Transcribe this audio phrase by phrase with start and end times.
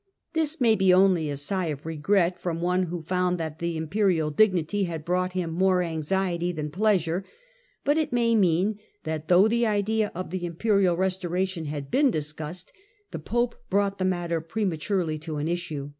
[0.33, 4.31] This may be only a sigh of regret from one who found that the Imperial
[4.31, 7.23] dignity had brought more anxiety than pleasure;
[7.83, 12.73] but it may mean that, though the idea of the Imperial restoration had been discussed,
[13.11, 15.89] the Pope brought the matter prematurely to an issue.